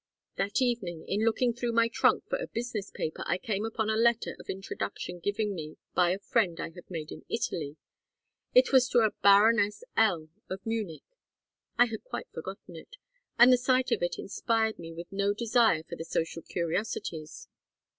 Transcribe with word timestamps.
"That 0.35 0.63
evening 0.63 1.05
in 1.07 1.23
looking 1.25 1.53
through 1.53 1.73
my 1.73 1.87
trunk 1.87 2.27
for 2.27 2.39
a 2.39 2.47
business 2.47 2.89
paper 2.89 3.23
I 3.27 3.37
came 3.37 3.63
upon 3.65 3.87
a 3.87 3.95
letter 3.95 4.35
of 4.39 4.49
introduction 4.49 5.19
given 5.19 5.53
me 5.53 5.77
by 5.93 6.09
a 6.09 6.17
friend 6.17 6.59
I 6.59 6.71
had 6.71 6.89
made 6.89 7.11
in 7.11 7.23
Italy. 7.29 7.77
It 8.55 8.71
was 8.73 8.89
to 8.89 9.01
a 9.01 9.11
Baroness 9.11 9.83
L., 9.95 10.29
of 10.49 10.65
Munich. 10.65 11.03
I 11.77 11.85
had 11.85 12.03
quite 12.03 12.31
forgotten 12.31 12.75
it, 12.75 12.95
and 13.37 13.53
the 13.53 13.57
sight 13.59 13.91
of 13.91 14.01
it 14.01 14.17
inspired 14.17 14.79
me 14.79 14.91
with 14.91 15.11
no 15.11 15.35
desire 15.35 15.83
for 15.83 15.95
the 15.95 16.03
social 16.03 16.41
curiosities. 16.41 17.47